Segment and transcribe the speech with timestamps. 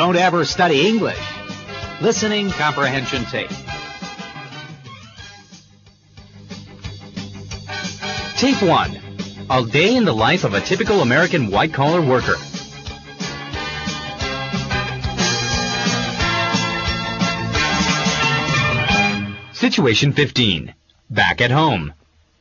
[0.00, 1.20] Don't ever study English.
[2.00, 3.50] Listening comprehension tape.
[8.38, 8.98] Tape 1.
[9.50, 12.36] A day in the life of a typical American white-collar worker.
[19.52, 20.72] Situation 15.
[21.10, 21.92] Back at home.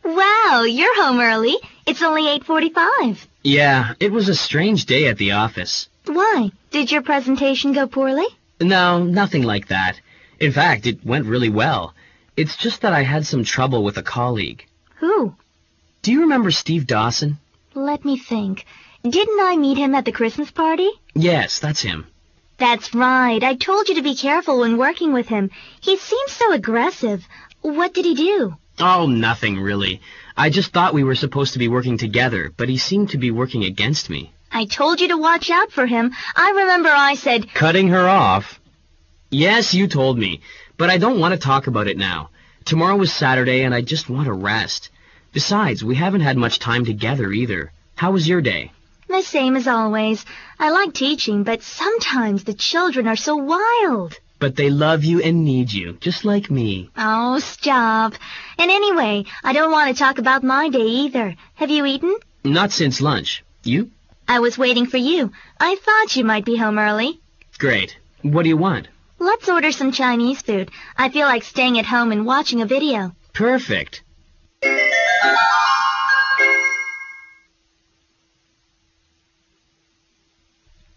[0.05, 1.57] Wow, you're home early.
[1.85, 3.17] It's only 8.45.
[3.43, 5.89] Yeah, it was a strange day at the office.
[6.05, 6.51] Why?
[6.71, 8.25] Did your presentation go poorly?
[8.61, 9.99] No, nothing like that.
[10.39, 11.93] In fact, it went really well.
[12.37, 14.65] It's just that I had some trouble with a colleague.
[14.97, 15.35] Who?
[16.01, 17.37] Do you remember Steve Dawson?
[17.73, 18.65] Let me think.
[19.03, 20.89] Didn't I meet him at the Christmas party?
[21.13, 22.07] Yes, that's him.
[22.57, 23.41] That's right.
[23.41, 25.49] I told you to be careful when working with him.
[25.79, 27.25] He seems so aggressive.
[27.61, 28.55] What did he do?
[28.79, 30.01] Oh, nothing really.
[30.35, 33.31] I just thought we were supposed to be working together, but he seemed to be
[33.31, 34.31] working against me.
[34.51, 36.11] I told you to watch out for him.
[36.35, 38.59] I remember I said, Cutting her off?
[39.29, 40.41] Yes, you told me,
[40.77, 42.29] but I don't want to talk about it now.
[42.65, 44.89] Tomorrow is Saturday and I just want to rest.
[45.33, 47.71] Besides, we haven't had much time together either.
[47.95, 48.71] How was your day?
[49.09, 50.23] the same as always.
[50.59, 54.19] I like teaching, but sometimes the children are so wild.
[54.39, 56.89] But they love you and need you, just like me.
[56.95, 58.13] Oh, stop.
[58.57, 61.35] And anyway, I don't want to talk about my day either.
[61.55, 62.15] Have you eaten?
[62.43, 63.43] Not since lunch.
[63.63, 63.91] You?
[64.29, 65.31] I was waiting for you.
[65.59, 67.19] I thought you might be home early.
[67.57, 67.97] Great.
[68.21, 68.87] What do you want?
[69.17, 70.69] Let's order some Chinese food.
[70.95, 73.15] I feel like staying at home and watching a video.
[73.33, 74.03] Perfect.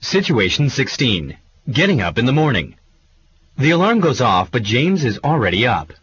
[0.00, 1.39] Situation 16.
[1.70, 2.74] Getting up in the morning.
[3.56, 5.94] The alarm goes off, but James is already up.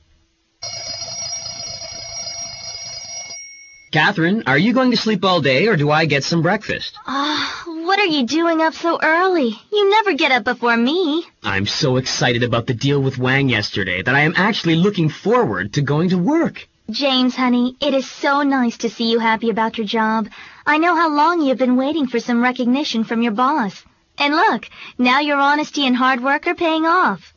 [3.91, 6.95] Catherine, are you going to sleep all day or do I get some breakfast?
[7.07, 9.55] Ah, what are you doing up so early?
[9.71, 11.25] You never get up before me.
[11.41, 15.73] I'm so excited about the deal with Wang yesterday that I am actually looking forward
[15.73, 16.67] to going to work.
[16.91, 20.29] James, honey, it is so nice to see you happy about your job.
[20.67, 23.83] I know how long you've been waiting for some recognition from your boss.
[24.19, 27.33] And look, now your honesty and hard work are paying off.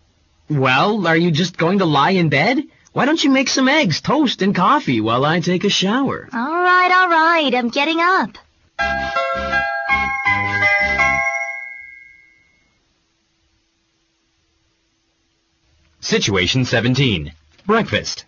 [0.51, 2.63] Well, are you just going to lie in bed?
[2.93, 6.29] Why don't you make some eggs, toast, and coffee while I take a shower?
[6.31, 8.37] All right, all right, I'm getting up.
[16.01, 17.33] Situation 17.
[17.67, 18.27] Breakfast.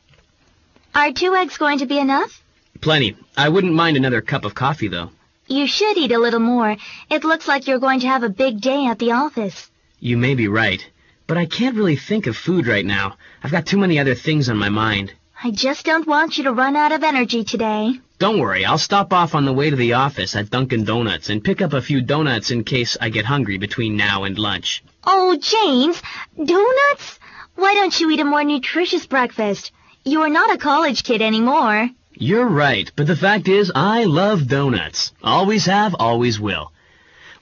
[0.94, 2.42] Are two eggs going to be enough?
[2.80, 3.16] Plenty.
[3.36, 5.10] I wouldn't mind another cup of coffee, though.
[5.46, 6.76] You should eat a little more.
[7.10, 9.70] It looks like you're going to have a big day at the office.
[10.00, 10.86] You may be right,
[11.26, 13.16] but I can't really think of food right now.
[13.42, 15.12] I've got too many other things on my mind.
[15.42, 18.00] I just don't want you to run out of energy today.
[18.18, 21.44] Don't worry, I'll stop off on the way to the office at Dunkin' Donuts and
[21.44, 24.84] pick up a few donuts in case I get hungry between now and lunch.
[25.04, 26.00] Oh, James,
[26.36, 27.18] donuts?
[27.56, 29.72] Why don't you eat a more nutritious breakfast?
[30.04, 31.90] You are not a college kid anymore.
[32.12, 35.12] You're right, but the fact is, I love donuts.
[35.22, 36.70] Always have, always will.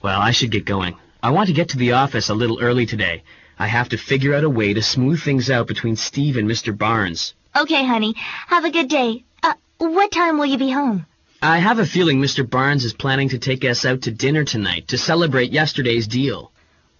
[0.01, 0.97] Well, I should get going.
[1.21, 3.23] I want to get to the office a little early today.
[3.57, 6.77] I have to figure out a way to smooth things out between Steve and Mr.
[6.77, 7.33] Barnes.
[7.55, 8.15] Okay, honey.
[8.47, 9.23] Have a good day.
[9.41, 11.05] Uh, what time will you be home?
[11.41, 12.49] I have a feeling Mr.
[12.49, 16.51] Barnes is planning to take us out to dinner tonight to celebrate yesterday's deal.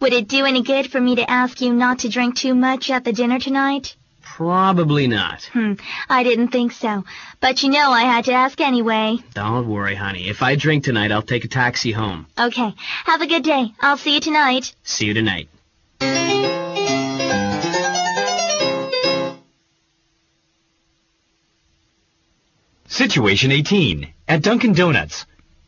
[0.01, 2.89] Would it do any good for me to ask you not to drink too much
[2.89, 3.95] at the dinner tonight?
[4.21, 5.43] Probably not.
[5.53, 5.73] Hmm,
[6.09, 7.05] I didn't think so.
[7.39, 9.17] But you know I had to ask anyway.
[9.33, 10.27] Don't worry, honey.
[10.27, 12.25] If I drink tonight, I'll take a taxi home.
[12.37, 12.73] Okay.
[13.05, 13.73] Have a good day.
[13.79, 14.73] I'll see you tonight.
[14.83, 15.49] See you tonight.
[23.03, 24.13] Situation 18.
[24.29, 25.25] At Dunkin' Donuts.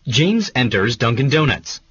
[0.07, 1.81] James enters Dunkin' Donuts.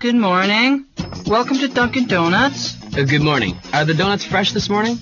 [0.00, 0.86] Good morning.
[1.26, 2.74] Welcome to Dunkin' Donuts.
[2.92, 3.56] Uh, good morning.
[3.72, 4.98] Are the donuts fresh this morning?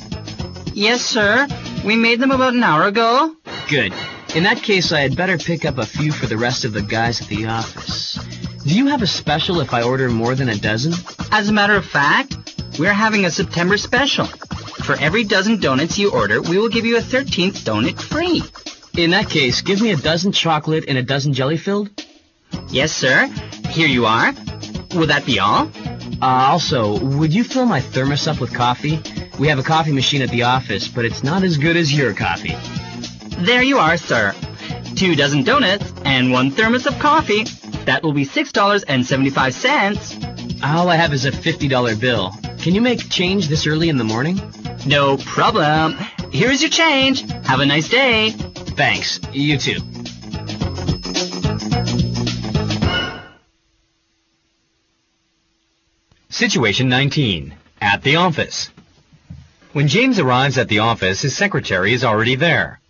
[0.75, 1.49] Yes, sir.
[1.87, 3.35] We made them about an hour ago.
[3.71, 3.95] Good.
[4.35, 6.83] In that case, I had better pick up a few for the rest of the
[6.83, 8.19] guys at the office.
[8.67, 10.93] Do you have a special if I order more than a dozen?
[11.33, 12.37] As a matter of fact,
[12.79, 14.27] we're having a September special.
[14.27, 18.43] For every dozen donuts you order, we will give you a 13th donut free.
[18.97, 21.91] In that case, give me a dozen chocolate and a dozen jelly-filled.
[22.69, 23.27] Yes, sir.
[23.69, 24.33] Here you are.
[24.95, 25.71] Would that be all?
[26.23, 29.01] Uh, also, would you fill my thermos up with coffee?
[29.39, 32.15] We have a coffee machine at the office, but it's not as good as your
[32.15, 32.57] coffee.
[33.45, 34.35] There you are, sir.
[34.97, 37.45] Two dozen donuts and one thermos of coffee.
[37.85, 40.65] That will be $6.75.
[40.65, 42.33] All I have is a $50 bill.
[42.69, 44.39] Can you make change this early in the morning?
[44.85, 45.97] No problem.
[46.31, 47.23] Here is your change.
[47.47, 48.33] Have a nice day.
[48.33, 49.19] Thanks.
[49.33, 49.81] You too.
[56.29, 57.55] Situation 19.
[57.81, 58.69] At the office.
[59.73, 62.81] When James arrives at the office, his secretary is already there.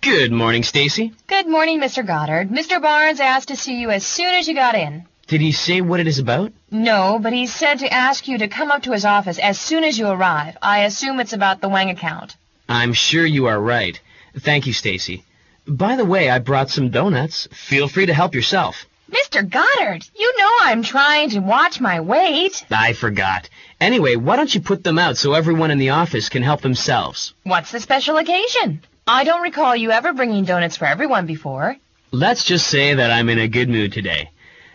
[0.00, 1.12] Good morning, Stacy.
[1.26, 2.06] Good morning, Mr.
[2.06, 2.48] Goddard.
[2.48, 2.80] Mr.
[2.80, 5.04] Barnes asked to see you as soon as you got in.
[5.32, 6.52] Did he say what it is about?
[6.70, 9.82] No, but he said to ask you to come up to his office as soon
[9.82, 10.58] as you arrive.
[10.60, 12.36] I assume it's about the Wang account.
[12.68, 13.98] I'm sure you are right.
[14.38, 15.24] Thank you, Stacy.
[15.66, 17.48] By the way, I brought some donuts.
[17.50, 18.84] Feel free to help yourself.
[19.10, 19.48] Mr.
[19.48, 22.66] Goddard, you know I'm trying to watch my weight.
[22.70, 23.48] I forgot.
[23.80, 27.32] Anyway, why don't you put them out so everyone in the office can help themselves?
[27.44, 28.82] What's the special occasion?
[29.06, 31.78] I don't recall you ever bringing donuts for everyone before.
[32.10, 34.28] Let's just say that I'm in a good mood today.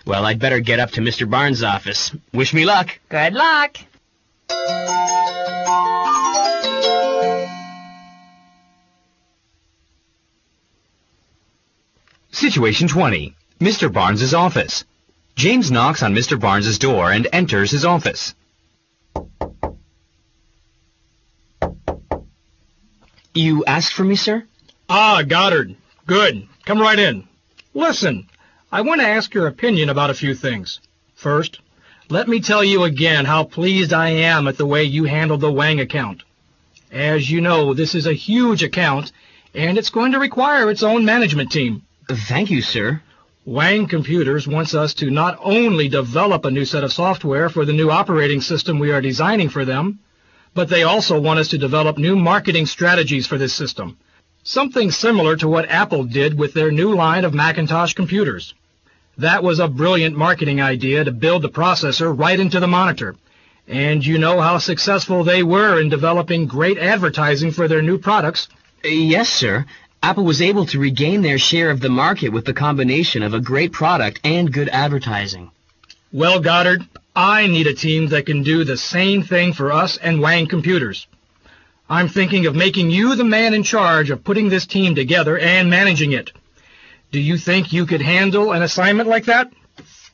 [0.07, 1.29] Well, I'd better get up to Mr.
[1.29, 2.15] Barnes' office.
[2.33, 2.97] Wish me luck.
[3.09, 3.77] Good luck.
[12.31, 13.35] Situation 20.
[13.59, 13.91] Mr.
[13.91, 14.85] Barnes' office.
[15.35, 16.39] James knocks on Mr.
[16.39, 18.33] Barnes' door and enters his office.
[23.33, 24.45] You asked for me, sir?
[24.87, 25.75] Ah, Goddard.
[26.05, 26.47] Good.
[26.63, 27.27] Come right in.
[27.73, 28.29] Listen,
[28.77, 30.79] I want to ask your opinion about a few things.
[31.15, 31.61] First,
[32.09, 35.51] let me tell you again how pleased I am at the way you handled the
[35.51, 36.21] Wang account.
[36.91, 39.11] As you know, this is a huge account,
[39.55, 41.81] and it's going to require its own management team.
[42.07, 43.01] Thank you, sir.
[43.45, 47.73] Wang Computers wants us to not only develop a new set of software for the
[47.73, 49.97] new operating system we are designing for them,
[50.53, 53.97] but they also want us to develop new marketing strategies for this system.
[54.43, 58.53] Something similar to what Apple did with their new line of Macintosh computers.
[59.19, 63.15] That was a brilliant marketing idea to build the processor right into the monitor.
[63.67, 68.47] And you know how successful they were in developing great advertising for their new products.
[68.85, 69.65] Uh, yes, sir.
[70.03, 73.41] Apple was able to regain their share of the market with the combination of a
[73.41, 75.49] great product and good advertising.
[76.13, 80.21] Well, Goddard, I need a team that can do the same thing for us and
[80.21, 81.07] Wang Computers.
[81.89, 85.69] I'm thinking of making you the man in charge of putting this team together and
[85.69, 86.31] managing it.
[87.11, 89.51] Do you think you could handle an assignment like that?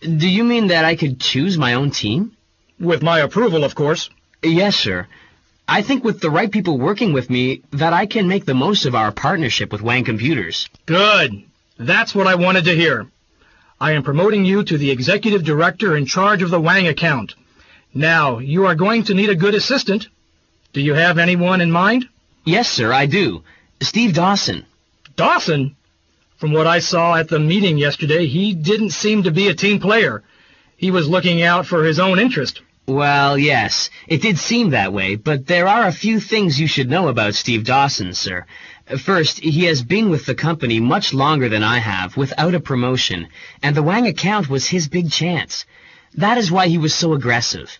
[0.01, 2.37] Do you mean that I could choose my own team?
[2.79, 4.09] With my approval, of course.
[4.43, 5.07] Yes, sir.
[5.67, 8.85] I think with the right people working with me that I can make the most
[8.85, 10.69] of our partnership with Wang Computers.
[10.85, 11.43] Good.
[11.79, 13.07] That's what I wanted to hear.
[13.79, 17.35] I am promoting you to the executive director in charge of the Wang account.
[17.93, 20.07] Now, you are going to need a good assistant.
[20.73, 22.07] Do you have anyone in mind?
[22.43, 23.43] Yes, sir, I do.
[23.81, 24.65] Steve Dawson.
[25.15, 25.75] Dawson?
[26.43, 29.79] From what I saw at the meeting yesterday, he didn't seem to be a team
[29.79, 30.23] player.
[30.75, 32.59] He was looking out for his own interest.
[32.85, 36.89] Well, yes, it did seem that way, but there are a few things you should
[36.89, 38.45] know about Steve Dawson, sir.
[38.99, 43.29] First, he has been with the company much longer than I have, without a promotion,
[43.61, 45.65] and the Wang account was his big chance.
[46.15, 47.79] That is why he was so aggressive.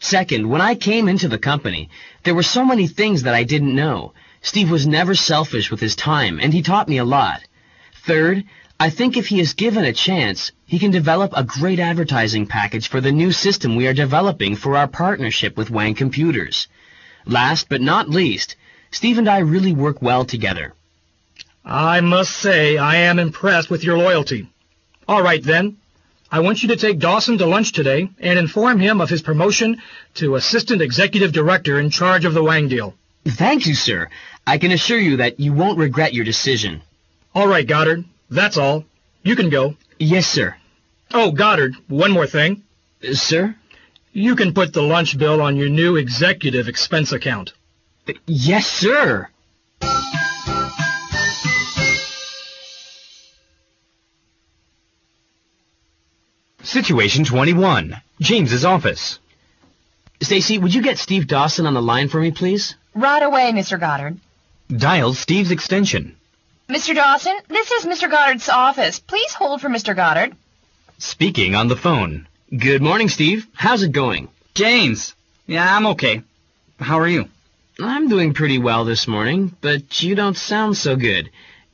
[0.00, 1.88] Second, when I came into the company,
[2.24, 4.14] there were so many things that I didn't know.
[4.42, 7.40] Steve was never selfish with his time, and he taught me a lot.
[8.06, 8.44] Third,
[8.78, 12.88] I think if he is given a chance, he can develop a great advertising package
[12.88, 16.66] for the new system we are developing for our partnership with Wang Computers.
[17.26, 18.56] Last but not least,
[18.90, 20.72] Steve and I really work well together.
[21.62, 24.48] I must say I am impressed with your loyalty.
[25.06, 25.76] All right, then.
[26.32, 29.82] I want you to take Dawson to lunch today and inform him of his promotion
[30.14, 32.94] to Assistant Executive Director in charge of the Wang deal.
[33.26, 34.08] Thank you, sir.
[34.46, 36.82] I can assure you that you won't regret your decision.
[37.34, 38.04] All right, Goddard.
[38.28, 38.84] That's all.
[39.22, 39.76] You can go.
[39.98, 40.56] Yes, sir.
[41.12, 42.62] Oh, Goddard, one more thing.
[43.06, 43.56] Uh, sir?
[44.12, 47.52] You can put the lunch bill on your new executive expense account.
[48.08, 49.28] Uh, yes, sir.
[56.62, 58.00] Situation 21.
[58.20, 59.18] James's office.
[60.20, 62.74] Stacy, would you get Steve Dawson on the line for me, please?
[62.94, 63.80] Right away, Mr.
[63.80, 64.18] Goddard.
[64.68, 66.16] Dial Steve's extension.
[66.70, 66.94] Mr.
[66.94, 68.08] Dawson, this is Mr.
[68.08, 69.00] Goddard's office.
[69.00, 69.96] Please hold for Mr.
[69.96, 70.36] Goddard.
[70.98, 72.28] Speaking on the phone.
[72.56, 73.48] Good morning, Steve.
[73.54, 74.28] How's it going?
[74.54, 75.16] James.
[75.48, 76.22] Yeah, I'm okay.
[76.78, 77.28] How are you?
[77.80, 81.30] I'm doing pretty well this morning, but you don't sound so good.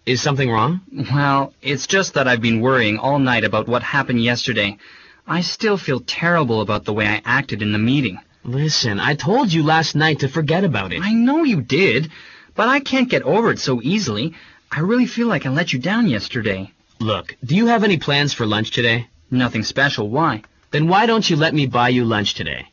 [0.06, 0.80] Is something wrong?
[0.90, 4.78] Well, it's just that I've been worrying all night about what happened yesterday.
[5.26, 8.18] I still feel terrible about the way I acted in the meeting.
[8.44, 11.02] Listen, I told you last night to forget about it.
[11.02, 12.10] I know you did,
[12.54, 14.32] but I can't get over it so easily.
[14.76, 16.70] I really feel like I let you down yesterday.
[17.00, 19.08] Look, do you have any plans for lunch today?
[19.30, 20.10] Nothing special.
[20.10, 20.42] Why?
[20.70, 22.68] Then why don't you let me buy you lunch today?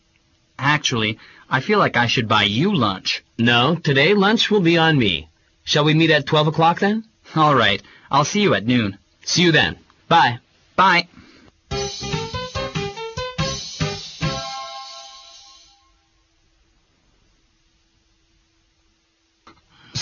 [0.60, 1.18] Actually,
[1.50, 3.24] I feel like I should buy you lunch.
[3.38, 5.30] No, today lunch will be on me.
[5.64, 7.06] Shall we meet at 12 o'clock then?
[7.38, 7.82] All right.
[8.12, 8.98] I'll see you at noon.
[9.24, 9.78] See you then.
[10.10, 10.40] Bye.
[10.76, 11.08] Bye.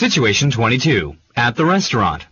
[0.02, 1.16] Situation 22.
[1.36, 2.26] At the restaurant.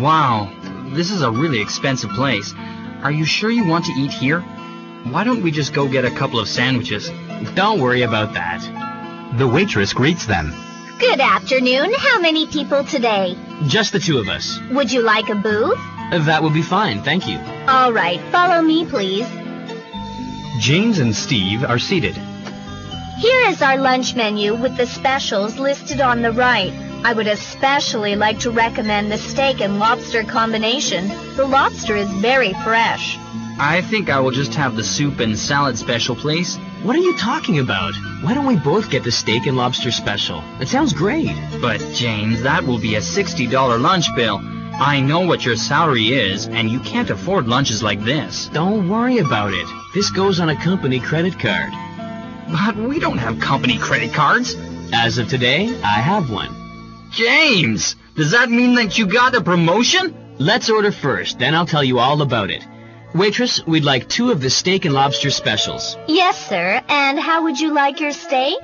[0.00, 0.52] Wow,
[0.94, 2.54] this is a really expensive place.
[3.02, 4.42] Are you sure you want to eat here?
[5.10, 7.10] Why don't we just go get a couple of sandwiches?
[7.56, 9.34] Don't worry about that.
[9.36, 10.54] The waitress greets them.
[11.00, 11.92] Good afternoon.
[11.92, 13.36] How many people today?
[13.66, 14.60] Just the two of us.
[14.70, 15.80] Would you like a booth?
[16.10, 17.38] That will be fine, thank you.
[17.68, 19.26] All right, follow me, please.
[20.58, 22.16] James and Steve are seated.
[23.18, 26.72] Here is our lunch menu with the specials listed on the right.
[27.04, 31.08] I would especially like to recommend the steak and lobster combination.
[31.36, 33.16] The lobster is very fresh.
[33.58, 36.56] I think I will just have the soup and salad special, please.
[36.82, 37.94] What are you talking about?
[38.22, 40.42] Why don't we both get the steak and lobster special?
[40.60, 41.34] It sounds great.
[41.60, 44.40] But, James, that will be a $60 lunch bill.
[44.80, 48.48] I know what your salary is, and you can't afford lunches like this.
[48.54, 49.66] Don't worry about it.
[49.92, 51.70] This goes on a company credit card.
[52.50, 54.56] But we don't have company credit cards.
[54.90, 56.56] As of today, I have one.
[57.10, 60.16] James, does that mean that you got a promotion?
[60.38, 62.66] Let's order first, then I'll tell you all about it.
[63.14, 65.98] Waitress, we'd like two of the steak and lobster specials.
[66.08, 66.82] Yes, sir.
[66.88, 68.56] And how would you like your steak?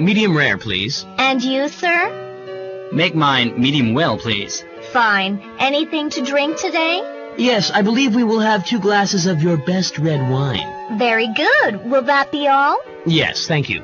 [0.00, 1.04] Medium rare, please.
[1.18, 2.88] And you, sir?
[2.92, 4.64] Make mine medium well, please.
[4.92, 5.40] Fine.
[5.58, 7.00] Anything to drink today?
[7.38, 10.98] Yes, I believe we will have two glasses of your best red wine.
[10.98, 11.90] Very good.
[11.90, 12.78] Will that be all?
[13.06, 13.82] Yes, thank you.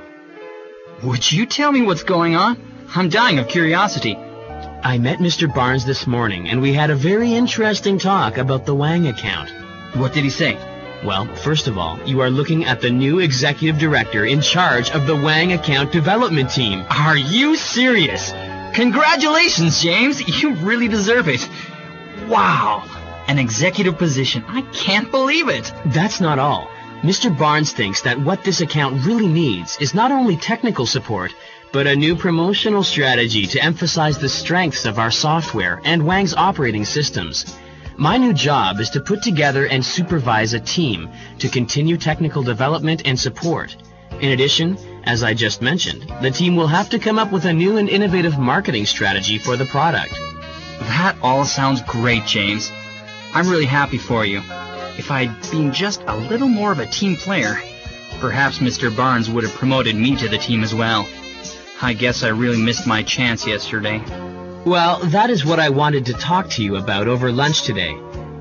[1.03, 2.61] Would you tell me what's going on?
[2.95, 4.17] I'm dying of curiosity.
[4.17, 5.53] I met Mr.
[5.53, 9.51] Barnes this morning, and we had a very interesting talk about the Wang account.
[9.95, 10.59] What did he say?
[11.05, 15.07] Well, first of all, you are looking at the new executive director in charge of
[15.07, 16.85] the Wang account development team.
[16.91, 18.33] Are you serious?
[18.79, 20.41] Congratulations, James.
[20.41, 21.49] You really deserve it.
[22.29, 22.85] Wow.
[23.27, 24.45] An executive position.
[24.47, 25.73] I can't believe it.
[25.87, 26.71] That's not all.
[27.03, 27.37] Mr.
[27.37, 31.35] Barnes thinks that what this account really needs is not only technical support,
[31.73, 36.85] but a new promotional strategy to emphasize the strengths of our software and Wang's operating
[36.85, 37.59] systems.
[37.97, 43.03] My new job is to put together and supervise a team to continue technical development
[43.07, 43.77] and support.
[44.21, 44.79] In addition,
[45.09, 47.89] as I just mentioned, the team will have to come up with a new and
[47.89, 50.13] innovative marketing strategy for the product.
[50.81, 52.71] That all sounds great, James.
[53.33, 54.43] I'm really happy for you.
[54.99, 57.59] If I'd been just a little more of a team player,
[58.21, 58.95] perhaps Mr.
[58.95, 61.09] Barnes would have promoted me to the team as well.
[61.81, 64.03] I guess I really missed my chance yesterday.
[64.67, 67.97] Well, that is what I wanted to talk to you about over lunch today.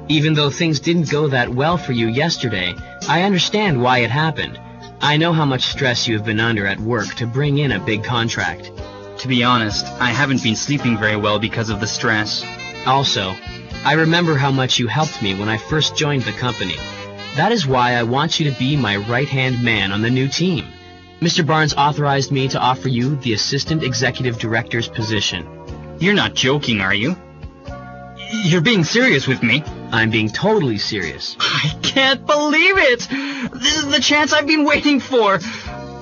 [0.10, 2.76] Even though things didn't go that well for you yesterday,
[3.08, 4.60] I understand why it happened.
[5.00, 7.80] I know how much stress you have been under at work to bring in a
[7.80, 8.72] big contract.
[9.20, 12.44] To be honest, I haven't been sleeping very well because of the stress.
[12.86, 13.36] Also,
[13.86, 16.76] I remember how much you helped me when I first joined the company.
[17.36, 20.66] That is why I want you to be my right-hand man on the new team.
[21.22, 21.46] Mr.
[21.46, 25.48] Barnes authorized me to offer you the Assistant Executive Director's position.
[26.00, 27.16] You're not joking, are you?
[28.44, 29.64] You're being serious with me.
[29.92, 31.36] I'm being totally serious.
[31.40, 33.08] I can't believe it!
[33.54, 35.40] This is the chance I've been waiting for!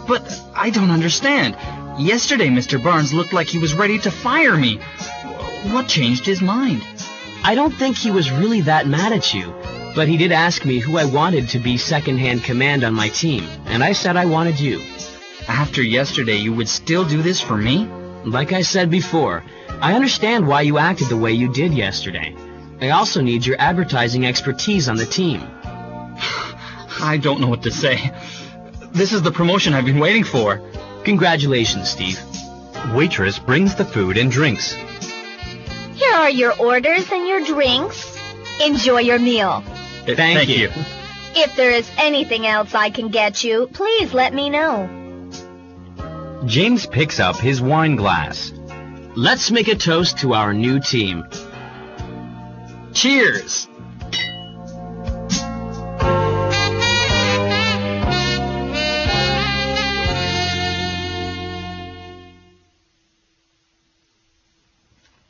[0.08, 1.56] But I don't understand.
[2.00, 2.84] Yesterday, Mr.
[2.84, 4.78] Barnes looked like he was ready to fire me.
[5.72, 6.84] What changed his mind?
[7.44, 9.54] I don't think he was really that mad at you,
[9.96, 13.48] but he did ask me who I wanted to be second-hand command on my team,
[13.66, 14.82] and I said I wanted you.
[15.48, 17.86] After yesterday, you would still do this for me?
[18.26, 19.44] Like I said before,
[19.80, 22.36] I understand why you acted the way you did yesterday.
[22.82, 25.42] I also need your advertising expertise on the team.
[27.02, 28.12] I don't know what to say.
[28.92, 30.62] This is the promotion I've been waiting for.
[31.04, 32.20] Congratulations, Steve.
[32.94, 34.74] Waitress brings the food and drinks.
[35.96, 38.18] Here are your orders and your drinks.
[38.62, 39.64] Enjoy your meal.
[40.06, 40.70] Thank, Thank you.
[41.36, 44.90] If there is anything else I can get you, please let me know.
[46.46, 48.54] James picks up his wine glass.
[49.16, 51.26] Let's make a toast to our new team.
[52.96, 53.68] Cheers!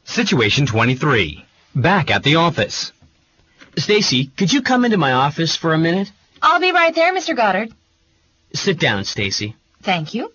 [0.03, 1.43] Situation 23.
[1.75, 2.93] Back at the office.
[3.77, 6.11] Stacy, could you come into my office for a minute?
[6.43, 7.35] I'll be right there, Mr.
[7.35, 7.73] Goddard.
[8.53, 9.55] Sit down, Stacy.
[9.81, 10.31] Thank you.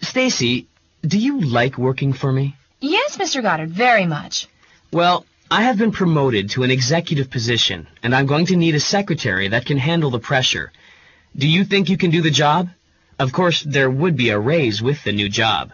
[0.00, 0.68] Stacy,
[1.02, 2.54] do you like working for me?
[2.80, 3.42] Yes, Mr.
[3.42, 4.46] Goddard, very much.
[4.92, 8.80] Well, I have been promoted to an executive position, and I'm going to need a
[8.80, 10.72] secretary that can handle the pressure.
[11.36, 12.70] Do you think you can do the job?
[13.18, 15.72] Of course, there would be a raise with the new job.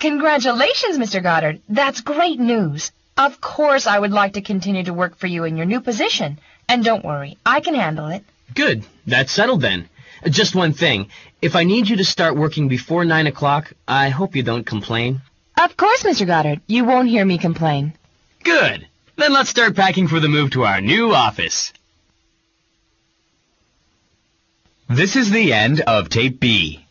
[0.00, 1.22] Congratulations, Mr.
[1.22, 1.60] Goddard.
[1.68, 2.90] That's great news.
[3.16, 6.40] Of course I would like to continue to work for you in your new position.
[6.68, 8.24] And don't worry, I can handle it.
[8.52, 8.84] Good.
[9.06, 9.88] That's settled then.
[10.24, 11.08] Just one thing.
[11.40, 15.22] If I need you to start working before 9 o'clock, I hope you don't complain.
[15.56, 16.26] Of course, Mr.
[16.26, 16.62] Goddard.
[16.66, 17.92] You won't hear me complain.
[18.42, 18.88] Good.
[19.20, 21.74] Then let's start packing for the move to our new office.
[24.88, 26.86] This is the end of Tape B.